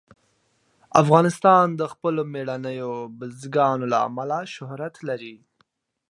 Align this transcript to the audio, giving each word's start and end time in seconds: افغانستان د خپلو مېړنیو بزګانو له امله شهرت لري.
افغانستان 1.01 1.65
د 1.79 1.81
خپلو 1.93 2.21
مېړنیو 2.33 2.91
بزګانو 3.17 3.85
له 3.93 3.97
امله 4.07 4.37
شهرت 4.53 4.95
لري. 5.09 5.35